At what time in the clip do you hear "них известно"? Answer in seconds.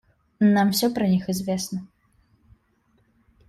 1.07-1.87